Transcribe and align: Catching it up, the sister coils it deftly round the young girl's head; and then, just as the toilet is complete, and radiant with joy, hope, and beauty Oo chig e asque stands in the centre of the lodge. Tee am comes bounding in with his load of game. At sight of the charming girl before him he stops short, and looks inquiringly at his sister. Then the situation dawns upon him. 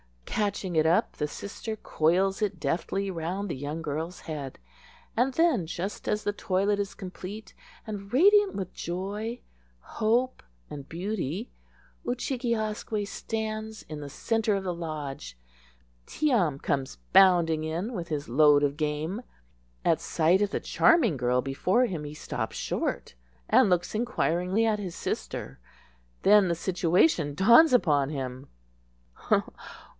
Catching 0.25 0.75
it 0.75 0.87
up, 0.87 1.17
the 1.17 1.27
sister 1.27 1.75
coils 1.75 2.41
it 2.41 2.59
deftly 2.59 3.11
round 3.11 3.47
the 3.49 3.55
young 3.55 3.83
girl's 3.83 4.21
head; 4.21 4.57
and 5.15 5.35
then, 5.35 5.67
just 5.67 6.07
as 6.07 6.23
the 6.23 6.33
toilet 6.33 6.79
is 6.79 6.95
complete, 6.95 7.53
and 7.85 8.11
radiant 8.11 8.55
with 8.55 8.73
joy, 8.73 9.41
hope, 9.81 10.41
and 10.71 10.89
beauty 10.89 11.51
Oo 12.07 12.15
chig 12.15 12.43
e 12.43 12.55
asque 12.55 13.05
stands 13.07 13.83
in 13.83 13.99
the 13.99 14.09
centre 14.09 14.55
of 14.55 14.63
the 14.63 14.73
lodge. 14.73 15.37
Tee 16.07 16.31
am 16.31 16.57
comes 16.57 16.95
bounding 17.13 17.63
in 17.63 17.93
with 17.93 18.07
his 18.07 18.27
load 18.27 18.63
of 18.63 18.77
game. 18.77 19.21
At 19.85 20.01
sight 20.01 20.41
of 20.41 20.49
the 20.49 20.59
charming 20.59 21.17
girl 21.17 21.43
before 21.43 21.85
him 21.85 22.05
he 22.05 22.15
stops 22.15 22.55
short, 22.55 23.13
and 23.47 23.69
looks 23.69 23.93
inquiringly 23.93 24.65
at 24.65 24.79
his 24.79 24.95
sister. 24.95 25.59
Then 26.23 26.47
the 26.47 26.55
situation 26.55 27.35
dawns 27.35 27.71
upon 27.71 28.09
him. 28.09 28.47